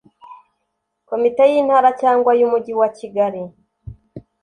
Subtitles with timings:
[1.09, 3.43] komite y intara cyangwa y umujyi wakigali